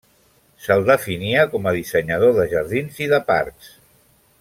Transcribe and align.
Se'l 0.67 0.85
definia 0.87 1.43
com 1.53 1.69
a 1.71 1.75
dissenyador 1.77 2.35
de 2.41 2.49
jardins 2.57 3.01
i 3.07 3.11
de 3.15 3.25
parcs. 3.33 3.73